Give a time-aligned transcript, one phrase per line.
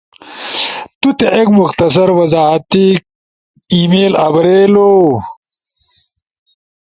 [0.99, 2.87] تو تے ایک مختصر وضاحتی
[3.71, 4.91] ای میل آبریلو،